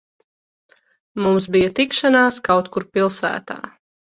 [1.25, 3.61] Mums bija tikšanās kaut kur pilsētā.